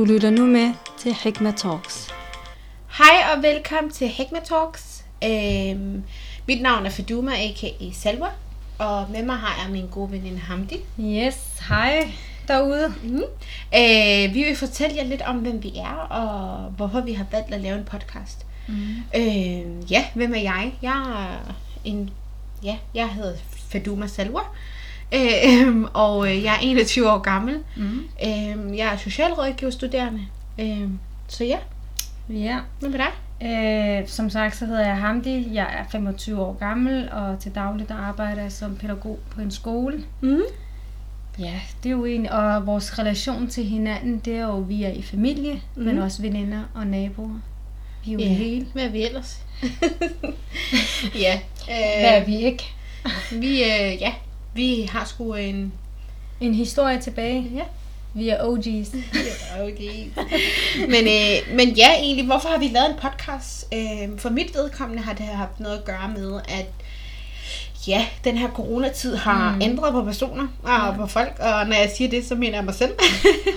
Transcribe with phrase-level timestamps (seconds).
[0.00, 2.08] Du lytter nu med til Hikma Talks.
[2.98, 5.04] Hej og velkommen til Hikma Talks.
[5.24, 6.02] Øhm,
[6.48, 7.92] mit navn er Faduma, a.k.a.
[7.92, 8.28] Salwa.
[8.78, 10.76] Og med mig har jeg min gode veninde Hamdi.
[11.00, 11.36] Yes,
[11.68, 12.12] hej
[12.48, 12.94] derude.
[13.02, 13.22] Mm.
[13.74, 17.54] Øh, vi vil fortælle jer lidt om, hvem vi er, og hvorfor vi har valgt
[17.54, 18.46] at lave en podcast.
[18.68, 18.74] Mm.
[19.16, 20.72] Øh, ja, hvem er jeg?
[20.82, 21.54] Jeg er
[21.84, 22.10] en,
[22.62, 23.34] ja, jeg hedder
[23.70, 24.40] Faduma Salwa.
[25.14, 27.58] Øh, og øh, jeg er 21 år gammel.
[27.76, 27.98] Mm.
[28.24, 30.20] Øh, jeg er socialrådgiverstuderende.
[30.60, 30.88] Øh,
[31.28, 31.58] så ja,
[32.28, 33.12] Ja, hvem er dig?
[34.02, 35.48] øh, som sagt så hedder jeg Hamdi.
[35.54, 39.50] Jeg er 25 år gammel, og til daglig der arbejder jeg som pædagog på en
[39.50, 40.04] skole.
[40.20, 40.40] Mm.
[41.38, 44.90] Ja, det er jo egentlig, og vores relation til hinanden, det er jo, vi er
[44.90, 45.82] i familie, mm.
[45.82, 47.40] men også veninder og naboer.
[48.04, 48.66] Vi er jo Ja, hele.
[48.72, 49.42] hvad er vi ellers?
[51.24, 51.40] ja,
[51.70, 52.64] øh, Hvad er vi ikke?
[53.32, 54.12] vi, øh, ja,
[54.54, 55.72] vi har sgu en...
[56.40, 57.50] En historie tilbage.
[57.54, 57.62] Ja,
[58.14, 58.96] Vi er OG's.
[59.62, 60.04] okay.
[60.88, 63.66] men, øh, men ja, egentlig, hvorfor har vi lavet en podcast?
[63.74, 66.66] Øh, for mit vedkommende har det haft noget at gøre med, at
[67.88, 69.62] ja, den her coronatid har Mm.
[69.62, 72.74] ændret på personer og på folk, og når jeg siger det, så mener jeg mig
[72.74, 72.92] selv.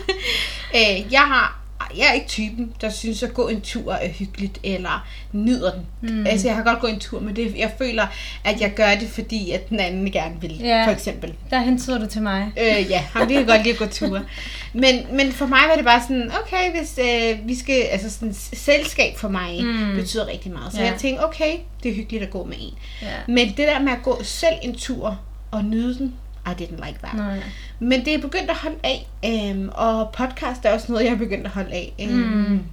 [0.76, 1.60] øh, jeg har
[1.98, 5.86] jeg er ikke typen, der synes at gå en tur er hyggeligt, eller nyder den.
[6.16, 6.26] Mm.
[6.28, 8.06] Altså, jeg har godt gå en tur, men det, jeg føler,
[8.44, 10.88] at jeg gør det, fordi at den anden gerne vil, Ja.
[10.88, 11.34] for eksempel.
[11.50, 12.52] Der hentyder du til mig.
[12.60, 14.22] Øh, ja, ham vi kan godt lide at gå ture.
[14.74, 18.34] Men, men for mig var det bare sådan, okay, hvis øh, vi skal, altså sådan,
[18.54, 19.96] selskab for mig mm.
[19.96, 20.74] betyder rigtig meget.
[20.74, 20.86] Så Ja.
[20.92, 22.74] jeg tænkte, okay, det er hyggeligt at gå med en.
[23.02, 23.08] Ja.
[23.28, 25.20] Men det der med at gå selv en tur
[25.52, 26.14] og nyde den,
[26.48, 27.14] I didn't like that.
[27.14, 27.40] Nej.
[27.80, 31.18] Men det er begyndt at holde af, øhm, og podcast er også noget, jeg er
[31.18, 31.94] begyndt at holde af.
[32.02, 32.64] Øhm, Mm.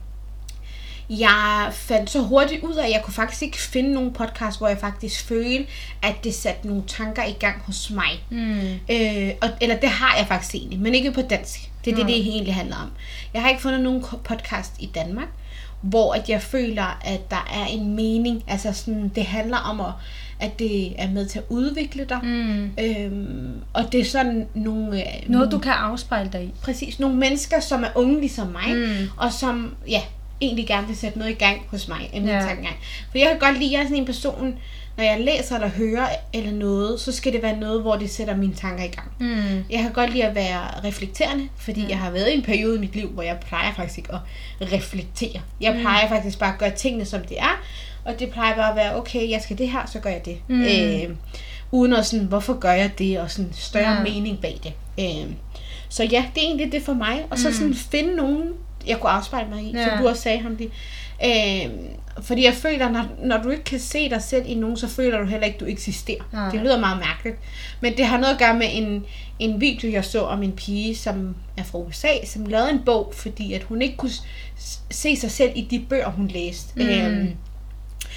[1.18, 4.68] Jeg fandt så hurtigt ud af, at jeg kunne faktisk ikke finde nogen podcast, hvor
[4.68, 5.66] jeg faktisk følte,
[6.02, 8.24] at det satte nogle tanker i gang hos mig.
[8.30, 8.60] Mm.
[8.90, 11.70] Øh, og, eller det har jeg faktisk egentlig, men ikke på dansk.
[11.84, 12.14] Det er det, Nej.
[12.14, 12.90] det egentlig handler om.
[13.34, 15.28] Jeg har ikke fundet nogen podcast i Danmark,
[15.80, 18.44] hvor at jeg føler, at der er en mening.
[18.48, 19.92] Altså sådan, det handler om, at,
[20.40, 22.18] at det er med til at udvikle dig.
[22.22, 22.70] Mm.
[22.80, 24.86] Øhm, og det er sådan nogle...
[24.98, 26.50] Øh, Noget, nogle, du kan afspejle dig i.
[26.62, 29.08] Præcis, nogle mennesker, som er unge ligesom mig, Mm.
[29.16, 30.00] og som, ja,
[30.40, 32.34] egentlig gerne vil sætte noget i gang hos mig, en Ja.
[32.34, 32.40] ja.
[32.46, 32.76] tankegang.
[33.10, 34.54] For jeg kan godt lide, at jeg er sådan en person,
[35.00, 38.36] når jeg læser eller hører eller noget, så skal det være noget, hvor det sætter
[38.36, 39.08] mine tanker i gang.
[39.20, 39.64] Mm.
[39.70, 42.80] Jeg kan godt lide at være reflekterende, fordi jeg har været i en periode i
[42.80, 44.10] mit liv, hvor jeg plejer faktisk ikke
[44.60, 45.40] at reflektere.
[45.60, 45.80] Jeg Mm.
[45.80, 47.60] plejer faktisk bare at gøre tingene, som det er,
[48.04, 50.36] og det plejer bare at være, okay, jeg skal det her, så gør jeg det.
[50.48, 50.62] Mm.
[50.62, 51.16] Øh,
[51.70, 54.02] uden at sådan, hvorfor gør jeg det, og sådan større Ja.
[54.02, 54.72] mening bag det.
[55.00, 55.30] Øh,
[55.88, 57.24] så ja, det er egentlig det for mig.
[57.30, 57.54] Og så Mm.
[57.54, 58.48] sådan finde nogen,
[58.86, 59.88] jeg kunne afspejle mig i, Ja.
[59.88, 60.70] som du også sagde ham det.
[61.24, 61.70] Øh,
[62.22, 65.18] fordi jeg føler, når, når du ikke kan se dig selv i nogen, så føler
[65.18, 66.22] du heller ikke, at du eksisterer.
[66.32, 66.50] Nej.
[66.50, 67.36] Det lyder meget mærkeligt.
[67.80, 69.04] Men det har noget at gøre med en,
[69.38, 73.12] en video, jeg så om en pige, som er fra USA, som lavede en bog,
[73.16, 74.12] fordi at hun ikke kunne
[74.90, 76.72] se sig selv i de bøger, hun læste.
[76.76, 76.88] Mm.
[76.88, 77.36] Øhm,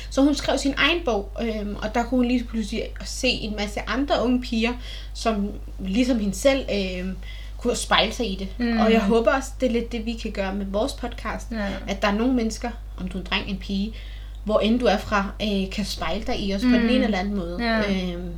[0.10, 3.56] så hun skrev sin egen bog, øhm, og der kunne hun lige pludselig se en
[3.56, 4.74] masse andre unge piger,
[5.14, 7.16] som ligesom hende selv øhm,
[7.64, 8.48] kunne spejle sig i det.
[8.58, 8.80] Mm.
[8.80, 11.68] Og jeg håber også, det er lidt det, vi kan gøre med vores podcast, Ja.
[11.88, 13.94] at der er nogle mennesker, om du er en dreng, en pige,
[14.44, 16.70] hvor end du er fra, øh, kan spejle dig i os mm.
[16.70, 16.90] på den Mm.
[16.94, 17.58] ene eller anden måde.
[17.66, 17.80] Ja.
[18.14, 18.30] Øhm,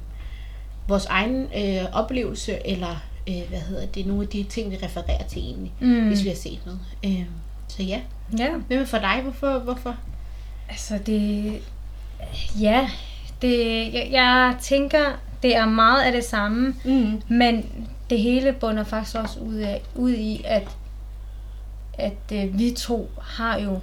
[0.88, 5.24] vores egen øh, oplevelse, eller øh, hvad hedder det, nogle af de ting, vi refererer
[5.30, 6.08] til egentlig, Mm.
[6.08, 6.80] hvis vi har set noget.
[7.06, 7.26] Øhm,
[7.68, 8.00] så ja,
[8.38, 9.20] Ja, hvem er for dig?
[9.24, 9.60] Hvorfor?
[9.60, 9.96] hvorfor?
[10.70, 11.54] altså det...
[12.62, 12.90] Ja,
[13.42, 13.58] det,
[13.94, 15.00] jeg, jeg tænker,
[15.44, 17.22] det er meget af det samme, Mm.
[17.28, 17.66] men
[18.10, 20.78] det hele bunder faktisk også ud, af, ud i, at,
[21.94, 23.80] at øh, vi to har jo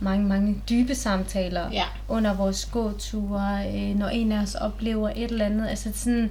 [0.00, 1.84] mange, mange dybe samtaler Ja.
[2.08, 5.68] under vores gåture, øh, når en af os oplever et eller andet.
[5.68, 6.30] Altså sådan,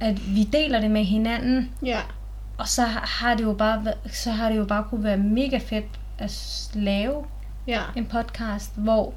[0.00, 1.98] at vi deler det med hinanden, Ja.
[2.58, 6.00] og så har det jo bare, så har det jo bare kunne være mega fedt
[6.18, 7.24] at lave
[7.66, 7.80] Ja.
[7.96, 9.14] en podcast, hvor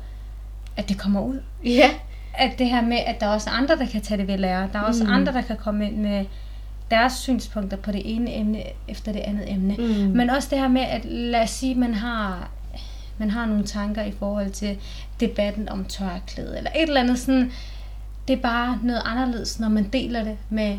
[0.77, 1.39] at det kommer ud.
[1.65, 1.89] Ja.
[2.33, 4.69] At det her med, at der er også andre, der kan tage det ved lære.
[4.73, 5.09] Der er også Mm.
[5.13, 6.25] andre, der kan komme ind med
[6.91, 9.75] deres synspunkter på det ene emne efter det andet emne.
[9.77, 9.83] Mm.
[10.17, 12.49] Men også det her med, at lad os sige, man har,
[13.17, 14.77] man har nogle tanker i forhold til
[15.19, 17.51] debatten om tørklæde, eller et eller andet sådan.
[18.27, 20.77] Det er bare noget anderledes, når man deler det med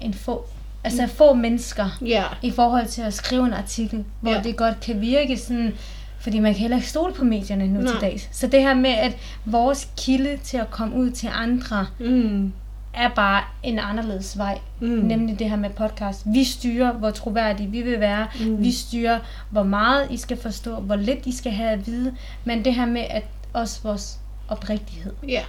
[0.00, 0.44] en få,
[0.84, 2.24] altså få mennesker Ja.
[2.42, 4.40] i forhold til at skrive en artikel, hvor Ja.
[4.42, 5.74] det godt kan virke sådan,
[6.20, 7.92] fordi man kan heller ikke stole på medierne nu Nej.
[7.92, 8.28] til dags.
[8.32, 12.52] Så det her med, at vores kilde til at komme ud til andre, Mm.
[12.98, 14.58] Er bare en anderledes vej.
[14.80, 14.86] Mm.
[14.88, 16.22] Nemlig det her med podcast.
[16.26, 18.26] Vi styrer, hvor troværdige vi vil være.
[18.40, 18.62] Mm.
[18.64, 19.18] Vi styrer,
[19.50, 22.14] hvor meget I skal forstå, hvor lidt I skal have at vide.
[22.44, 24.18] Men det her med, at også vores
[24.48, 25.12] oprigtighed.
[25.28, 25.42] Ja.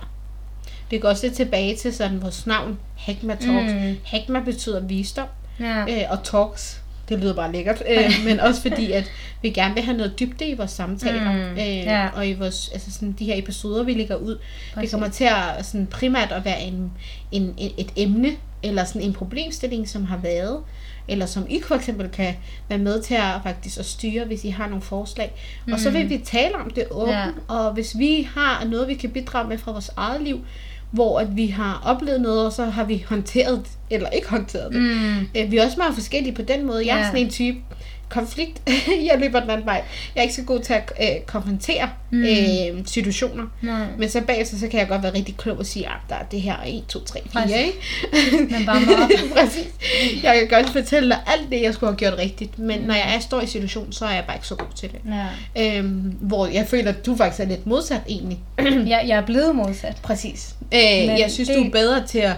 [0.90, 3.74] Vi går også lidt tilbage til sådan vores navn, Hekma Talks.
[3.74, 3.96] Mm.
[4.04, 5.28] Hekma betyder visdom,
[5.60, 5.81] Ja.
[5.81, 6.78] øh, og talks,
[7.09, 7.83] Det lyder bare lækkert.
[7.89, 9.11] Øh, men også fordi, at
[9.41, 11.31] vi gerne vil have noget dybde i vores samtaler.
[11.31, 12.07] Mm, øh, ja.
[12.15, 14.31] Og i vores, altså sådan, de her episoder, vi lægger ud.
[14.31, 14.39] Det
[14.73, 14.91] Præcis.
[14.91, 16.91] kommer til at sådan, primært at være en,
[17.31, 18.31] en, et, et emne,
[18.63, 20.59] eller sådan en problemstilling, som har været,
[21.07, 22.35] eller som I for eksempel kan
[22.69, 25.31] være med til at faktisk at styre, hvis I har nogle forslag.
[25.65, 25.73] Mm.
[25.73, 27.27] Og så vil vi tale om det åbent, Ja.
[27.47, 30.45] og hvis vi har noget, vi kan bidrage med fra vores eget liv,
[30.91, 34.81] hvor at vi har oplevet noget, og så har vi håndteret eller ikke håndteret det.
[34.81, 35.19] Mm.
[35.38, 36.86] Øh, Vi er også meget forskellige på den måde.
[36.88, 37.06] Jeg er Ja.
[37.06, 37.57] sådan en type
[38.09, 38.61] konflikt.
[39.11, 39.83] jeg løber den anden vej.
[40.15, 42.23] Jeg er ikke så god til at øh, konfrontere mm.
[42.23, 43.44] øh, situationer.
[43.61, 43.85] Nej.
[43.97, 46.23] Men så bagefter, så kan jeg godt være rigtig klog og sige, at der er
[46.31, 47.57] det her 1, 2, 3, 4, Præcis.
[47.57, 48.53] ikke?
[48.59, 48.75] Men op.
[49.35, 49.67] Præcis.
[50.23, 52.59] Jeg kan godt fortælle dig alt det, jeg skulle have gjort rigtigt.
[52.59, 54.89] Men når jeg er, står i situationen, så er jeg bare ikke så god til
[54.91, 55.00] det.
[55.55, 55.77] Ja.
[55.77, 58.39] Øhm, hvor jeg føler, at du faktisk er lidt modsat egentlig.
[58.89, 59.95] Jeg, jeg er blevet modsat.
[60.03, 60.55] Præcis.
[60.73, 60.79] Øh,
[61.19, 62.33] jeg synes, det- du er bedre til at...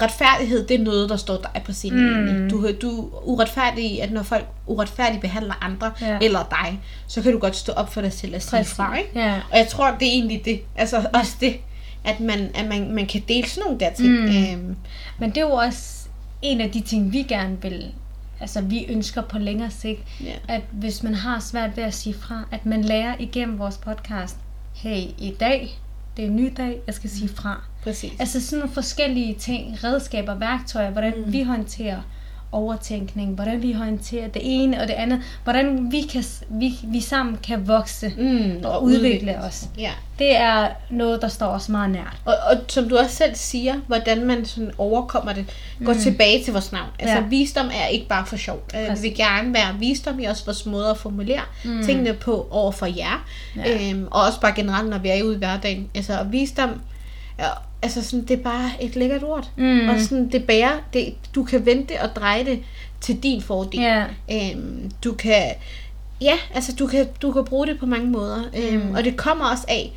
[0.00, 2.42] Retfærdighed, det er noget, der står dig på scenen.
[2.42, 2.50] Mm.
[2.50, 6.06] Du, du er uretfærdig at når folk uretfærdigt behandler andre, Ja.
[6.12, 6.18] ja.
[6.22, 9.10] eller dig, så kan du godt stå op for dig selv og sige fra, ikke?
[9.14, 9.40] Ja.
[9.52, 10.60] Og jeg tror, det er egentlig det.
[10.76, 11.56] Altså også det,
[12.04, 14.08] at man, at man, man kan dele sådan nogle der ting.
[14.08, 14.26] Mm.
[14.26, 14.76] Øhm,
[15.18, 16.08] Men det er jo også
[16.42, 17.92] en af de ting, vi gerne vil,
[18.40, 20.32] altså vi ønsker på længere sigt, ja.
[20.54, 24.36] at hvis man har svært ved at sige fra, at man lærer igennem vores podcast,
[24.74, 25.78] hey, i dag,
[26.16, 27.64] det er en ny dag, jeg skal sige fra.
[27.82, 28.12] Præcis.
[28.18, 31.32] Altså sådan nogle forskellige ting, redskaber, værktøjer, hvordan mm.
[31.32, 32.00] vi håndterer
[32.54, 37.36] overtænkning, hvordan vi håndterer det ene og det andet, hvordan vi, kan, vi, vi sammen
[37.42, 39.64] kan vokse Mm, og udvikle os.
[39.78, 39.90] Ja.
[40.18, 42.16] Det er noget, der står os meget nært.
[42.24, 45.46] Og, og som du også selv siger, hvordan man sådan overkommer det,
[45.84, 45.98] går mm.
[45.98, 46.88] tilbage til vores navn.
[46.98, 47.22] Altså Ja.
[47.22, 48.62] visdom er ikke bare for sjov.
[48.74, 49.02] Øh, Vi Præcis.
[49.02, 51.82] vil gerne være visdom i også vores måde at formulere mm.
[51.84, 53.26] tingene på over for jer.
[53.56, 53.90] Ja.
[53.90, 55.88] Øhm, og også bare generelt, når vi er ude i hverdagen.
[55.94, 56.70] Altså visdom,
[57.38, 57.48] ja,
[57.82, 59.50] altså sådan, det er bare et lækkert ord.
[59.56, 59.88] Mm.
[59.88, 62.62] Og sådan, det bærer, det, du kan vente og dreje det
[63.00, 63.80] til din fordel.
[63.80, 64.04] Ja.
[64.32, 65.52] Øhm, du kan,
[66.20, 68.42] ja, altså du kan, du kan bruge det på mange måder.
[68.42, 68.76] Mm.
[68.76, 69.92] Øhm, og det kommer også af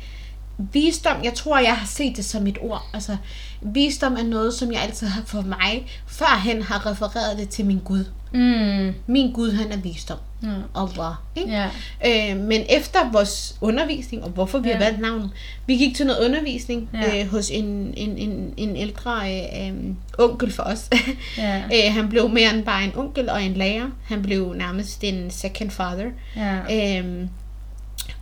[0.58, 1.16] visdom.
[1.24, 2.82] Jeg tror, jeg har set det som et ord.
[2.94, 3.16] Altså,
[3.60, 7.80] visdom er noget, som jeg altid har for mig, førhen har refereret det til min
[7.84, 8.04] Gud.
[8.32, 8.94] Mm.
[9.06, 10.18] Min Gud, han er visdom.
[10.42, 10.82] Ja.
[10.82, 11.12] Allah.
[11.36, 11.50] Ikke?
[11.50, 11.66] Ja.
[12.06, 14.68] Øh, men efter vores undervisning, og hvorfor vi.
[14.68, 14.74] Ja.
[14.76, 15.30] har valgt navnet,
[15.66, 17.20] vi gik til noget undervisning ja.
[17.20, 17.64] øh, hos en,
[17.96, 19.74] en, en, en ældre øh, øh,
[20.18, 20.90] onkel for os.
[21.38, 21.62] Ja.
[21.88, 23.90] øh, han blev mere end bare en onkel og en lærer.
[24.04, 26.06] Han blev nærmest en second father.
[26.36, 26.98] Ja.
[26.98, 27.28] Øhm,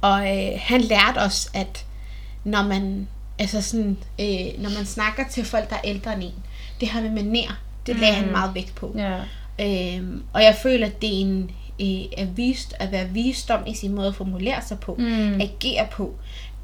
[0.00, 1.84] og øh, han lærte os, at
[2.44, 3.08] når man,
[3.38, 6.34] altså sådan, øh, når man snakker til folk, der er ældre end en,
[6.80, 8.22] det her med maner, det lagde Mm.
[8.22, 8.96] han meget vægt på.
[8.98, 9.18] Ja.
[9.60, 11.50] Øhm, og jeg føler, at det er en
[11.80, 11.86] øh,
[12.18, 15.40] er vist, at være visdom i sin måde at formulere sig på, Mm.
[15.40, 16.14] agere på,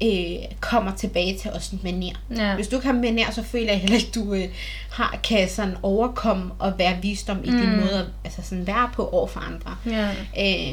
[0.03, 2.09] øh, kommer tilbage til os maner.
[2.35, 2.55] Ja.
[2.55, 4.49] Hvis du har maner, så føler jeg heller ikke, at du øh,
[4.91, 7.57] har, kan sådan overkomme og være visdom i mm.
[7.59, 9.75] din måde at altså sådan være på over for andre.
[9.85, 10.09] Ja.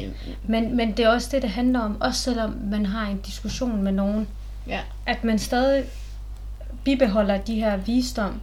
[0.05, 0.09] Øh,
[0.47, 2.01] Men, men det er også det, det handler om.
[2.01, 4.27] Også selvom man har en diskussion med nogen.
[4.67, 4.79] ja.
[5.05, 5.83] At man stadig
[6.83, 8.41] bibeholder de her visdom.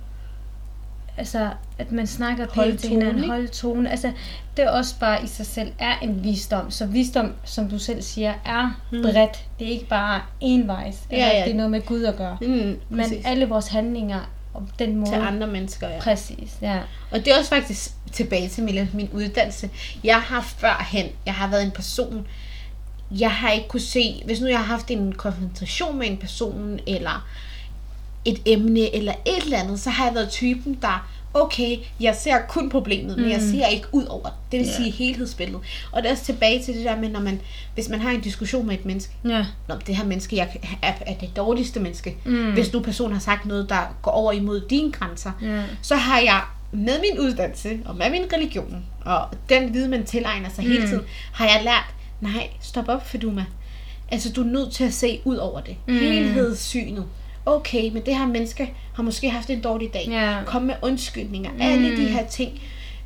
[1.18, 3.24] Altså, at man snakker pænt til hinanden.
[3.30, 3.90] Hold tone.
[3.90, 4.12] Altså,
[4.56, 6.70] det er også bare i sig selv er en visdom.
[6.70, 9.02] Så visdom, som du selv siger, er Mm.
[9.02, 9.44] bredt.
[9.58, 10.96] Det er ikke bare envejs.
[11.10, 11.44] Ja, Altså, ja.
[11.44, 12.38] Det er noget med Gud at gøre.
[12.40, 14.20] Mm, Men alle vores handlinger
[14.54, 15.10] og den måde...
[15.10, 16.00] til andre mennesker, ja.
[16.00, 16.78] Præcis, ja.
[17.10, 19.70] Og det er også faktisk tilbage til min, min uddannelse.
[20.04, 22.26] Jeg har førhen, jeg har været en person,
[23.10, 26.78] jeg har ikke kunne se, hvis nu jeg har haft en konfrontation med en person,
[26.86, 27.26] eller
[28.24, 32.38] et emne, eller et eller andet, så har jeg været typen, der, okay, jeg ser
[32.48, 34.32] kun problemet, men jeg ser ikke ud over det.
[34.52, 34.76] Det vil Ja.
[34.76, 35.60] sige helhedsbilledet.
[35.92, 37.40] Og det er også tilbage til det der med, når man,
[37.74, 39.46] hvis man har en diskussion med et menneske, Ja.
[39.68, 42.16] Nå, det her menneske jeg, er, er det dårligste menneske.
[42.24, 42.52] Mm.
[42.52, 45.62] Hvis nu personen har sagt noget, der går over imod dine grænser, Ja.
[45.82, 46.40] så har jeg
[46.72, 50.70] med min uddannelse og med min religion, og den viden, man tilegner sig mm.
[50.70, 51.94] hele tiden, har jeg lært,
[52.32, 53.44] nej, stop op, Feduma.
[54.10, 55.76] Altså, du er nødt til at se ud over det.
[55.86, 55.94] Mm.
[55.94, 56.00] Mm.
[56.00, 57.04] Helhedssynet.
[57.56, 60.06] Okay, men det her menneske har måske haft en dårlig dag.
[60.10, 60.36] Ja.
[60.46, 61.50] Kom med undskyldninger.
[61.50, 61.60] Mm.
[61.60, 62.60] Alle de her ting.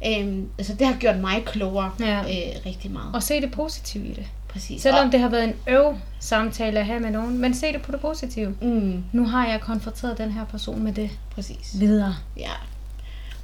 [0.06, 2.18] Øhm, altså, det har gjort mig klogere Ja.
[2.20, 3.14] øh, rigtig meget.
[3.14, 4.26] Og se det positive i det.
[4.48, 4.82] Præcis.
[4.82, 7.82] Selvom Og- det har været en øv samtale at have med nogen, men se det
[7.82, 8.54] på det positive.
[8.62, 11.80] Mm, Nu har jeg konfronteret den her person med det præcis.
[11.80, 12.14] videre.
[12.36, 12.50] Ja.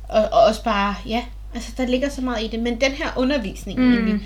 [0.09, 1.23] Og, og også bare, ja,
[1.55, 2.61] altså der ligger så meget i det.
[2.61, 3.85] Men den her undervisning, Mm.
[3.85, 3.93] mm.
[3.93, 4.21] egentlig,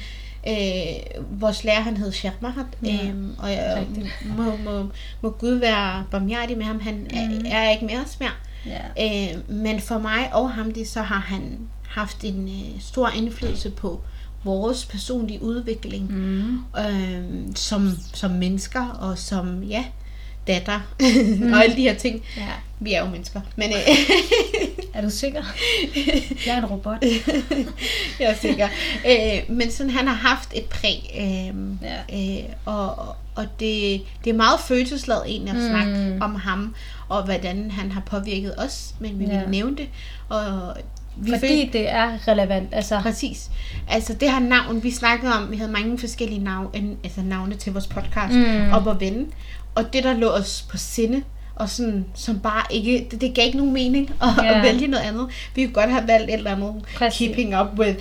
[0.49, 3.87] øh, vores lærer, han hed Sheikh Mahat, Ja, øhm, og jeg,
[4.37, 4.87] må, må,
[5.21, 7.45] må Gud være barmhjertig med ham, han Mm.
[7.47, 8.31] er, er ikke med os mere.
[8.67, 9.33] Ja.
[9.35, 11.59] Øh, men for mig og ham, det, så har han
[11.89, 14.01] haft en øh, stor indflydelse på
[14.45, 16.59] vores personlige udvikling Mm.
[16.79, 17.23] øh,
[17.55, 19.85] som, som mennesker og som, ja,
[20.47, 20.81] datter
[21.53, 22.23] og alle de her ting.
[22.37, 22.49] Ja.
[22.81, 23.41] Vi er jo mennesker.
[23.57, 23.79] Men, øh,
[24.95, 25.43] Er du sikker?
[26.47, 26.97] Jeg er en robot.
[28.21, 28.69] jeg er sikker.
[29.11, 31.15] Øh, men sådan, han har haft et præg.
[31.21, 32.39] Øh, Ja.
[32.39, 32.95] øh, og
[33.35, 35.69] og det, det er meget følelsesladet egentlig at Mm.
[35.69, 36.75] snakke om ham,
[37.09, 39.39] og hvordan han har påvirket os, men vi Ja.
[39.41, 39.89] vil nævne det.
[40.29, 40.77] Og
[41.17, 42.69] vi Fordi det er relevant.
[42.73, 43.51] Altså, Præcis.
[43.89, 47.73] Altså det her navn, vi snakkede om, vi havde mange forskellige navne, altså navne til
[47.73, 48.41] vores podcast, Mm.
[48.41, 48.73] mm.
[48.73, 49.27] op og vende.
[49.75, 51.23] Og det, der lå os på sinde,
[51.57, 54.57] og sådan, som bare ikke, det, det gav ikke nogen mening at, yeah.
[54.57, 55.27] at vælge noget andet.
[55.55, 57.19] Vi kunne godt have valgt et eller andet, Præcis.
[57.29, 57.99] keeping up with,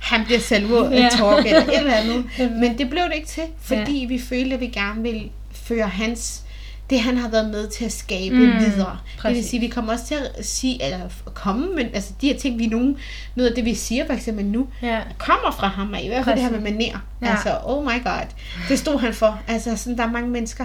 [0.00, 1.10] han bliver selvmord yeah.
[1.10, 2.24] talk, eller et eller andet.
[2.60, 4.06] Men det blev det ikke til, fordi Ja.
[4.06, 6.42] vi følte, at vi gerne ville føre hans,
[6.90, 8.40] det han har været med til at skabe Mm.
[8.42, 8.98] videre.
[9.16, 9.46] Det vil Præcis.
[9.50, 10.98] sige, vi kommer også til at sige, eller
[11.34, 12.96] komme, men altså de her ting, vi nogen,
[13.34, 15.00] noget af det, vi siger for eksempel nu, ja.
[15.18, 16.98] kommer fra ham af, i hvert fald det her med maner.
[17.22, 17.30] Ja.
[17.30, 18.26] Altså, oh my god.
[18.68, 19.40] Det stod han for.
[19.48, 20.64] Altså, sådan, der er mange mennesker.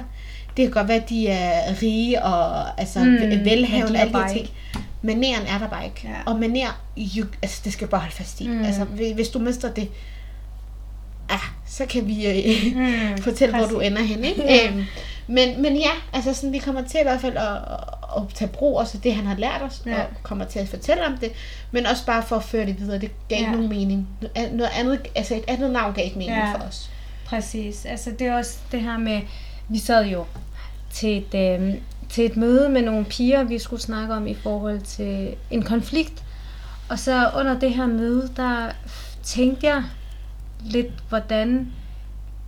[0.57, 3.11] Det kan godt være, at de er rige og altså, Mm,
[3.45, 4.49] velhavende, alle de her ting.
[5.01, 6.01] Maneren er der bare ikke.
[6.03, 6.31] Ja.
[6.31, 6.81] Og maner,
[7.17, 8.47] you, altså, det skal bare holde fast i.
[8.47, 8.63] Mm.
[8.65, 8.83] Altså,
[9.15, 9.89] hvis du mister det,
[11.29, 13.75] ah, så kan vi øh, Mm, fortælle, hvor præcis.
[13.75, 14.23] du ender hen.
[14.23, 14.43] Ikke?
[14.43, 14.67] Ja.
[14.67, 14.83] Øhm,
[15.27, 17.47] men, men ja, altså sådan, vi kommer til i hvert fald at,
[18.17, 19.93] at, tage brug af det, han har lært os, Ja.
[20.01, 21.31] og kommer til at fortælle om det,
[21.71, 22.99] men også bare for at føre det videre.
[22.99, 23.51] Det gav Ja.
[23.51, 24.07] nogen mening.
[24.51, 26.51] Noget andet, altså et andet navn gav ikke mening Ja.
[26.53, 26.89] for os.
[27.25, 27.85] Præcis.
[27.85, 29.21] Altså det er også det her med,
[29.69, 30.25] vi sad jo
[30.89, 31.73] til et, øh,
[32.09, 36.23] til et møde med nogle piger, vi skulle snakke om i forhold til en konflikt.
[36.89, 38.69] Og så under det her møde, der
[39.23, 39.83] tænkte jeg
[40.65, 41.67] lidt, hvordan...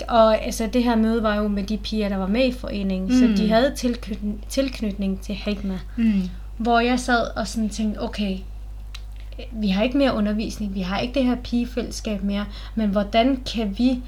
[0.08, 3.10] Og altså, det her møde var jo med de piger, der var med i foreningen,
[3.10, 3.28] mm.
[3.28, 3.38] Mm.
[3.38, 5.80] så de havde tilknytning, tilknytning til Hikma.
[5.98, 6.22] Mm.
[6.58, 8.38] Hvor jeg sad og sådan tænkte, okay,
[9.52, 12.46] vi har ikke mere undervisning, vi har ikke det her pigefællesskab mere,
[12.76, 14.00] men hvordan kan vi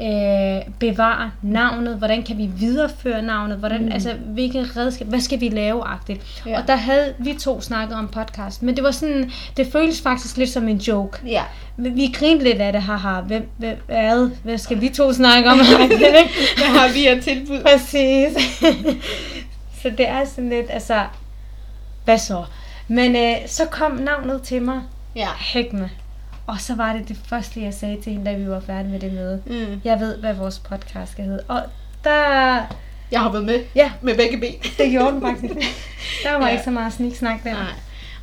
[0.00, 3.92] øh, bevare navnet, hvordan kan vi videreføre navnet, hvordan, mm.
[3.92, 6.42] altså hvilke redskab, hvad skal vi lave agtigt.
[6.46, 6.60] Ja.
[6.60, 10.36] Og der havde vi to snakket om podcast, men det var sådan, det føles faktisk
[10.36, 11.18] lidt som en joke.
[11.26, 11.42] Ja.
[11.76, 15.50] Vi, vi grinede lidt af det, haha, hvem, hvem, hvad, hvad skal vi to snakke
[15.50, 15.58] om?
[16.56, 17.62] Hvad har vi at tilbud?
[17.62, 18.32] Præcis.
[19.82, 21.02] så det er sådan lidt, altså,
[22.04, 22.44] hvad så?
[22.88, 24.80] Men øh, så kom navnet til mig,
[25.16, 25.28] Ja.
[25.38, 25.90] Hekme.
[26.46, 29.00] Og så var det det første, jeg sagde til hende, da vi var færdige med
[29.00, 29.42] det møde.
[29.46, 29.80] Mm.
[29.84, 31.42] Jeg ved, hvad vores podcast skal hedde.
[31.48, 31.62] Og
[32.04, 32.54] der,
[33.10, 34.54] Jeg har været med ja, med begge ben.
[34.78, 35.54] det gjorde den faktisk.
[36.24, 36.52] Der var Ja.
[36.52, 37.52] ikke så meget sniksnak der.
[37.52, 37.66] Nej.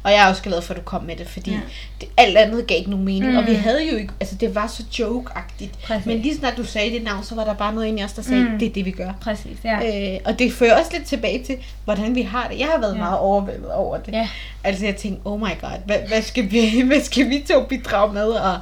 [0.03, 1.60] Og jeg er også glad for, at du kom med det, fordi Ja.
[2.01, 3.32] det, alt andet gav ikke nogen mening.
[3.32, 3.38] Mm.
[3.38, 3.60] Og vi Mm.
[3.60, 5.70] havde jo ikke, altså det var så joke-agtigt.
[5.84, 6.06] Præcis.
[6.06, 8.13] Men lige snart du sagde det navn, så var der bare noget inde i os,
[8.13, 8.60] der sagde, Mm.
[8.60, 9.12] det er det, vi gør.
[9.22, 10.13] Præcis, ja.
[10.13, 12.60] Øh, og det fører også lidt tilbage til, hvordan vi har det.
[12.60, 12.98] Jeg har været ja.
[13.00, 14.12] meget overvældet over det.
[14.13, 14.29] Ja,
[14.63, 18.13] Altså jeg tænkte, oh my god, hvad, hvad, skal, vi, hvad skal vi to bidrage
[18.13, 18.27] med?
[18.27, 18.58] Og,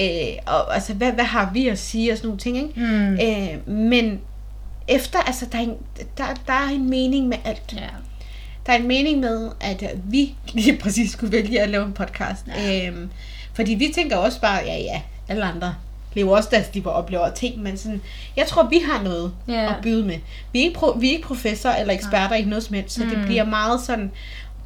[0.00, 2.80] øh, og altså, hvad, hvad har vi at sige og sådan nogle ting, ikke?
[2.80, 3.12] mm.
[3.14, 4.20] Øh, men
[4.88, 5.74] efter, altså der er, en,
[6.18, 7.62] der, der er en mening med alt.
[7.76, 7.80] ja.
[8.66, 12.46] Der er en mening med, at vi lige præcis skulle vælge at lave en podcast.
[12.46, 12.72] Ja.
[12.72, 12.86] Ja.
[12.88, 13.10] Øhm,
[13.54, 15.74] fordi vi tænker også bare, ja ja, alle andre
[16.14, 18.02] lever også deres liv og oplever ting, men sådan,
[18.36, 19.68] jeg tror, vi har noget Ja.
[19.70, 20.18] at byde med.
[20.52, 23.04] Vi er ikke, pro, vi er ikke professor eller eksperter i noget som helst, så.
[23.04, 23.10] Mm.
[23.10, 24.10] det bliver meget sådan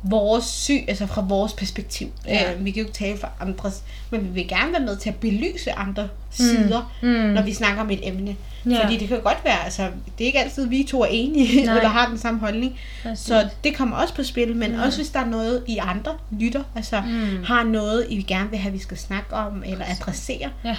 [0.06, 2.08] vores syg, altså fra vores perspektiv.
[2.26, 2.52] Ja.
[2.54, 5.08] Øh, vi kan jo ikke tale for andres, men vi vil gerne være med til
[5.08, 7.08] at belyse andre sider, Mm.
[7.08, 8.36] når vi snakker om et emne.
[8.70, 8.84] Ja.
[8.84, 9.82] Fordi det kan godt være, altså,
[10.18, 11.76] det er ikke altid, vi to er enige, Nej.
[11.76, 12.78] eller har den samme holdning.
[13.02, 13.26] Præcis.
[13.26, 14.76] Så det kommer også på spil, men Mm.
[14.76, 14.82] mm.
[14.82, 17.06] også hvis der er noget, I andre lytter, altså Mm.
[17.10, 17.44] mm.
[17.44, 20.50] har noget, I gerne vil have, vi skal snakke om, eller adressere.
[20.64, 20.76] Ja.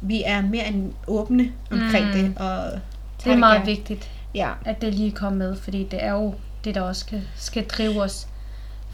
[0.00, 2.12] Vi er mere end åbne omkring Mm.
[2.12, 2.22] mm.
[2.22, 2.38] det.
[2.38, 2.78] Og
[3.24, 4.08] Det er meget vigtigt.
[4.34, 4.50] Ja.
[4.64, 8.02] at det lige kom med, fordi det er jo det, der også skal, skal drive
[8.02, 8.26] os.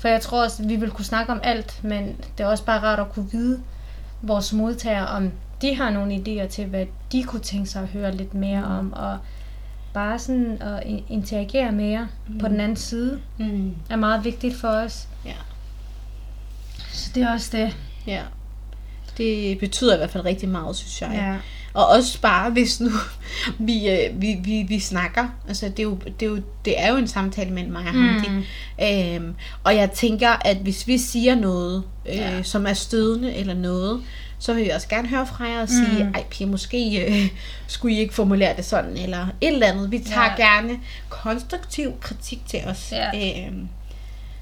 [0.05, 2.65] For jeg tror også, at vi vil kunne snakke om alt, men det er også
[2.65, 3.61] bare rart at kunne vide
[4.23, 5.33] vores modtagere, om
[5.63, 8.79] de har nogle idéer til, hvad de kunne tænke sig at høre lidt mere Mm.
[8.79, 9.19] om, og
[9.95, 12.39] bare sådan at in- interagere mere mm.
[12.39, 13.75] på den anden side, Mm.
[13.91, 15.09] er meget vigtigt for os.
[15.25, 15.35] Ja.
[16.93, 17.77] Så det er også det.
[18.07, 18.23] ja.
[19.19, 21.11] Det betyder i hvert fald rigtig meget, synes jeg.
[21.15, 21.37] Ja.
[21.75, 22.91] Og også bare, hvis nu
[23.67, 25.29] vi, øh, vi, vi, vi snakker.
[25.49, 27.93] Altså, det er, jo, det, er jo, det er jo en samtale mellem mig og
[27.93, 28.29] Hamdi.
[28.29, 28.45] Mm.
[29.27, 32.43] Øhm, og jeg tænker, at hvis vi siger noget, øh, Ja.
[32.43, 34.03] som er stødende eller noget,
[34.39, 36.13] så vil vi også gerne høre fra jer og sige, Mm.
[36.15, 37.29] ej piger, måske øh,
[37.67, 39.91] skulle I ikke formulere det sådan, eller et eller andet.
[39.91, 40.45] Vi tager Ja.
[40.57, 40.79] gerne
[41.09, 42.93] konstruktiv kritik til os.
[42.93, 43.47] Ja.
[43.47, 43.69] Øhm,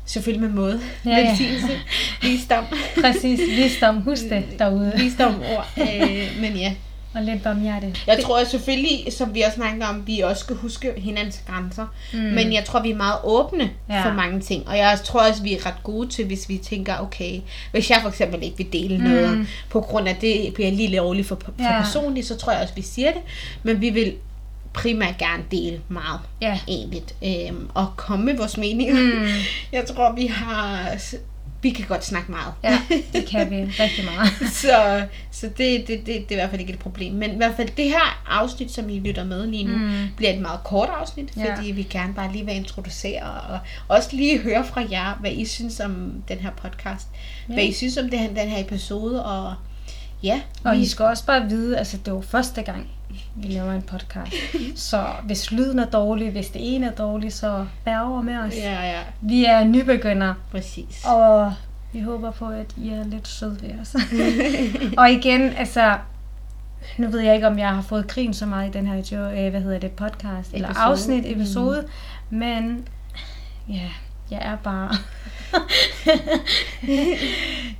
[0.06, 0.80] selvfølgelig med måde.
[1.04, 1.28] Ja, Ja, ja.
[1.28, 1.68] Velsignelse.
[2.22, 2.64] Visdom.
[3.00, 4.92] Præcis, visdom, husk det derude.
[4.96, 5.68] Visdom ord.
[5.78, 6.74] Øh, men ja.
[7.14, 7.94] Og lidt barmhjerte.
[8.06, 11.86] Jeg tror at selvfølgelig, som vi også snakker om, vi også skal huske hinandens grænser.
[12.12, 12.18] Mm.
[12.18, 14.04] Men jeg tror, vi er meget åbne Ja.
[14.08, 14.68] for mange ting.
[14.68, 17.40] Og jeg tror også, vi er ret gode til, hvis vi tænker, okay,
[17.72, 19.04] hvis jeg for eksempel ikke vil dele Mm.
[19.04, 21.80] noget, på grund af det bliver lige lovligt for, for Ja.
[21.80, 23.20] personligt, så tror jeg også, vi siger det.
[23.62, 24.14] Men vi vil
[24.72, 26.58] primært gerne dele meget Ja.
[26.68, 27.14] egentligt.
[27.24, 28.94] Øhm, og komme med vores meninger.
[28.94, 29.26] Mm.
[29.72, 30.88] Jeg tror, vi har...
[31.62, 32.54] vi kan godt snakke meget.
[32.64, 32.80] Ja,
[33.12, 34.52] det kan vi rigtig meget.
[34.52, 37.12] så så det, det, det, det er i hvert fald ikke et problem.
[37.14, 39.92] Men i hvert fald det her afsnit, som I lytter med lige nu, mm.
[40.16, 41.56] bliver et meget kort afsnit, Ja.
[41.56, 45.44] fordi vi gerne bare lige vil introducere og også lige høre fra jer, hvad I
[45.44, 47.06] synes om den her podcast.
[47.48, 47.54] Ja.
[47.54, 49.54] Hvad I synes om det her, den her episode, og
[50.22, 52.86] ja, Og vi- I skal også bare vide, altså det jo første gang,
[53.36, 54.32] vi laver en podcast.
[54.88, 58.54] Så hvis lyden er dårlig, hvis det ene er dårligt, så bær over med os.
[58.56, 61.04] Ja, ja, Vi er nybegyndere, præcis.
[61.06, 61.52] og
[61.92, 63.94] vi håber på, at I er lidt søde ved os.
[65.00, 65.96] og igen, altså,
[66.98, 69.30] nu ved jeg ikke, om jeg har fået grin så meget i den her jo,
[69.30, 70.84] øh, hvad hedder det, podcast, eller Episode.
[70.86, 71.84] afsnit, episode,
[72.30, 72.88] men
[73.68, 73.88] ja,
[74.32, 74.96] jeg er bare...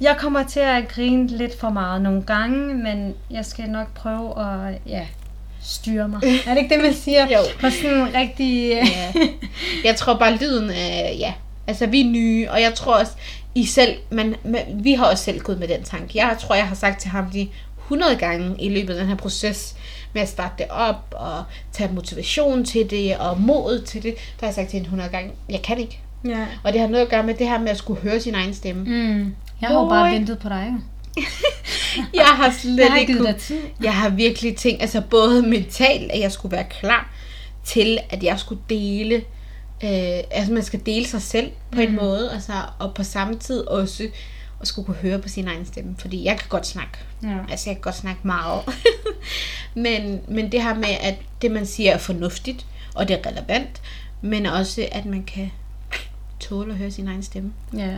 [0.00, 4.40] jeg kommer til at grine lidt for meget nogle gange, men jeg skal nok prøve
[4.40, 5.06] at ja,
[5.62, 6.20] styre mig.
[6.46, 7.26] Er det ikke det, man siger?
[7.26, 7.38] Jo.
[7.60, 8.68] På sådan en rigtig...
[8.70, 9.12] Ja.
[9.84, 11.34] Jeg tror bare, lyden er, ja,
[11.66, 13.12] altså vi er nye, og jeg tror også,
[13.54, 16.18] I selv, man, man, vi har også selv gået med den tanke.
[16.18, 19.16] Jeg tror, jeg har sagt til ham de 100 gange i løbet af den her
[19.16, 19.76] proces
[20.12, 24.14] med at starte det op, og tage motivation til det, og mod til det.
[24.14, 26.00] Der har jeg sagt til hende 100 gange, jeg kan ikke.
[26.24, 26.46] Ja.
[26.64, 28.54] Og det har noget at gøre med det her med at skulle høre sin egen
[28.54, 28.84] stemme.
[28.84, 29.34] Mm.
[29.60, 30.74] Jeg har jo bare ventet på dig.
[32.14, 33.60] Jeg har slet Jeg har ikke kunne- tid.
[33.82, 37.10] Jeg har virkelig tænkt, altså både mentalt, at jeg skulle være klar
[37.64, 39.14] til, at jeg skulle dele,
[39.84, 43.60] øh, altså man skal dele sig selv på en måde, altså, og på samme tid
[43.60, 44.08] også
[44.60, 46.98] at skulle kunne høre på sin egen stemme, fordi jeg kan godt snakke.
[47.22, 47.28] Ja.
[47.50, 48.60] Altså jeg kan godt snakke meget.
[49.74, 53.82] men, men det her med, at det man siger er fornuftigt, og det er relevant,
[54.22, 55.50] men også, at man kan
[56.42, 57.52] tåle at høre sin egen stemme.
[57.76, 57.88] Ja.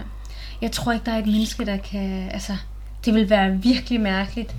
[0.61, 2.31] Jeg tror ikke, der er et menneske, der kan...
[2.33, 2.57] Altså,
[3.05, 4.55] det vil være virkelig mærkeligt,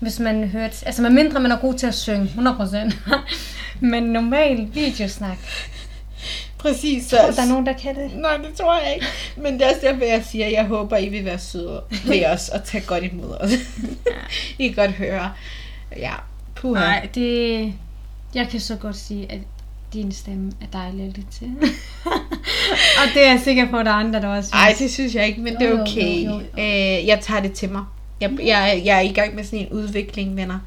[0.00, 0.76] hvis man hørte...
[0.86, 3.10] Altså, medmindre man er god til at synge, 100%.
[3.80, 5.38] Men normal videosnak.
[6.58, 7.06] Præcis.
[7.06, 8.10] Så, Tror der er nogen, der kan det?
[8.16, 9.06] Nej, det tror jeg ikke.
[9.36, 12.26] Men det er også derfor, jeg siger, at jeg håber, I vil være søde ved
[12.34, 13.50] os og tage godt imod os.
[14.58, 15.32] I kan godt høre.
[15.96, 16.12] Ja,
[16.54, 16.80] puha.
[16.80, 17.72] Nej, det...
[18.34, 19.38] Jeg kan så godt sige, at
[19.94, 21.46] din stemme er dejlig at lytte til.
[23.00, 24.62] Og det er jeg sikker på, at der er andre, der også synes.
[24.62, 26.24] Ej, det synes jeg ikke, men det Jo, er jo, okay.
[26.24, 26.62] jo, jo, jo.
[26.62, 27.84] Øh, jeg tager det til mig.
[28.20, 30.58] Jeg, jeg, jeg er i gang med sådan en udvikling, venner,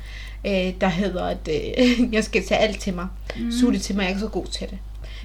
[0.46, 3.08] øh, der hedder, at øh, jeg skal tage alt til mig.
[3.40, 3.52] Mm.
[3.52, 4.78] Suge det til mig, jeg er ikke så god til det.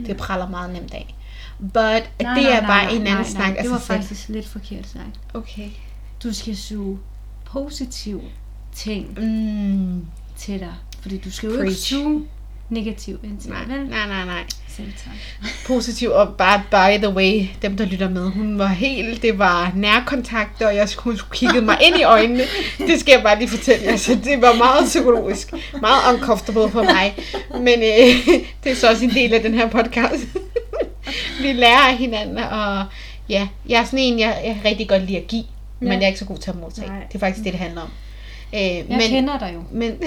[0.07, 1.15] Det praller meget nemt af.
[1.61, 3.63] But Nej, det nej, er nej, bare nej, en anden nej, snak nej.
[3.63, 3.87] Det var selv.
[3.99, 5.35] faktisk lidt forkert sagt.
[5.35, 5.69] Okay.
[6.23, 6.99] Du skal suge
[7.45, 8.21] positive
[8.75, 10.73] ting Mm, til dig.
[11.01, 12.25] Fordi du skal jo ikke suge
[12.73, 13.87] negativ ind til nej, vel?
[13.89, 14.43] nej, nej, nej.
[14.77, 15.15] Selv tak.
[15.67, 19.73] positiv, og bare by the way, dem der lytter med, hun var helt, det var
[19.77, 22.43] nærkontakt, og jeg skulle, hun skulle kigge mig ind i øjnene.
[22.89, 26.83] Det skal jeg bare lige fortælle jer, så det var meget psykologisk, meget uncomfortable for
[26.83, 27.15] mig.
[27.61, 30.27] Men øh, det er så også en del af den her podcast.
[31.41, 32.85] Vi lærer af hinanden, og
[33.29, 35.45] ja, jeg er sådan en, jeg, jeg rigtig godt lide at give,
[35.81, 35.95] men Ja.
[35.95, 36.89] jeg er ikke så god til at modtage.
[36.89, 36.97] Nej.
[37.09, 37.89] Det er faktisk det, det handler om.
[38.55, 39.63] Øh, Jeg men, kender dig jo.
[39.73, 39.99] men,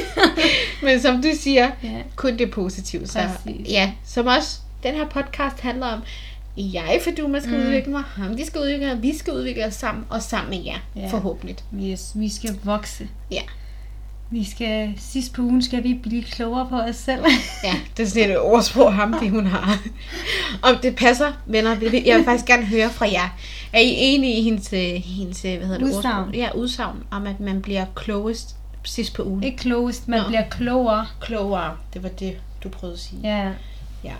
[0.82, 1.88] men som du siger, Ja.
[2.16, 3.06] kun det positive.
[3.06, 3.68] Så, Præcis.
[3.70, 6.00] ja, som også den her podcast handler om,
[6.56, 7.66] jeg for du man skal mm.
[7.66, 10.64] udvikle mig, ham de skal udvikle mig, vi skal udvikle os sammen, og sammen med
[10.64, 11.06] jer, Ja.
[11.06, 11.56] forhåbentlig.
[11.82, 13.08] Yes, vi skal vokse.
[13.30, 13.42] Ja.
[14.32, 17.24] Vi skal, sidst på ugen skal vi blive klogere på os selv.
[17.64, 19.78] Ja, det er sådan et ordsprog, ham det hun har.
[20.62, 23.38] Om det passer, venner, vil- jeg vil faktisk gerne høre fra jer.
[23.72, 26.18] Er I enige i hendes, øh, hendes øh, hvad hedder det, Udsagn.
[26.18, 26.34] ordsprog?
[26.34, 29.42] Ja, udsagn om, at man bliver klogest sidst på ugen.
[29.44, 30.26] ikke klogest, man Nå.
[30.26, 31.06] bliver klogere.
[31.20, 33.20] Klogere, det var det, du prøvede at sige.
[33.24, 33.48] Ja,
[34.04, 34.12] Ja.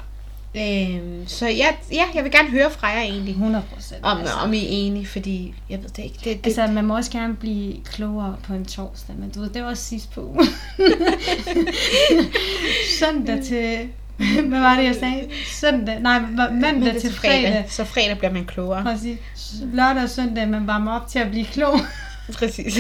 [0.57, 3.31] Øhm, så ja, ja, jeg vil gerne høre fra jer egentlig.
[3.33, 4.05] 100 procent.
[4.05, 4.35] Om, altså.
[4.35, 6.17] om I er enige, fordi jeg ved det ikke.
[6.25, 9.51] Det, det, Altså, man må også gerne blive klogere på en torsdag, men du ved,
[9.51, 10.49] det var også sidst på ugen.
[13.01, 13.89] Søndag til...
[14.49, 15.29] Hvad var det, jeg sagde?
[15.47, 17.65] Søndag, nej, ma- mandag til fredag.
[17.69, 18.83] Så fredag bliver man klogere.
[18.83, 19.19] Præcis.
[19.73, 21.81] Lørdag og søndag, man varmer op til at blive klog.
[22.39, 22.79] Præcis.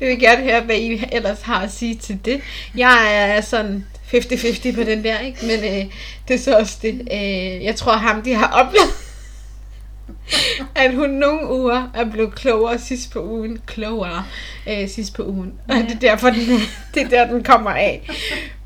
[0.00, 2.40] jeg vil gerne høre, hvad I ellers har at sige til det.
[2.76, 5.38] Jeg er sådan 50-50 på den der, ikke?
[5.46, 5.92] Men øh,
[6.28, 7.08] det er så også det.
[7.12, 8.90] Øh, jeg tror, ham de har oplevet,
[10.84, 13.58] at hun nogle uger er blevet klogere sidst på ugen.
[13.66, 14.24] Klogere
[14.68, 15.52] øh, sidst på ugen.
[15.68, 15.82] Og Ja.
[15.82, 16.46] det er derfor, den,
[16.94, 18.08] det er der, den kommer af.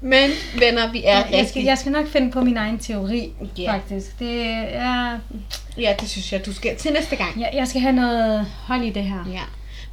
[0.01, 3.73] Men venner, vi er Jeg skal, jeg skal nok finde på min egen teori, Ja.
[3.73, 4.19] faktisk.
[4.19, 5.19] Det er,
[5.79, 7.41] Ja, det synes jeg, du skal til næste gang.
[7.41, 9.25] jeg, jeg skal have noget hold i det her.
[9.33, 9.41] Ja.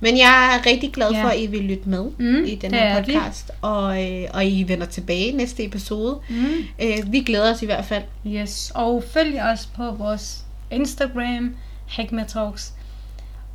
[0.03, 1.23] Men jeg er rigtig glad Ja.
[1.23, 3.51] for, at I vil lytte med Mm, i den her er podcast.
[3.61, 6.19] Og, øh, og I vender tilbage i næste episode.
[6.29, 6.45] Mm.
[6.81, 8.03] Øh, vi glæder os i hvert fald.
[8.27, 11.55] Yes, og følg os på vores Instagram,
[11.89, 12.73] Hagma Talks.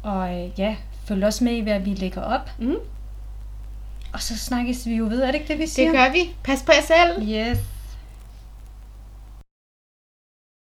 [0.02, 0.76] Og øh, ja,
[1.08, 2.50] følg også med i, hvad vi lægger op.
[2.58, 2.74] Mm.
[4.12, 5.88] Og så snakkes vi jo ved, er det ikke det, vi siger?
[5.88, 6.30] Det gør vi.
[6.44, 7.28] Pas på jer selv.
[7.28, 7.58] Yes.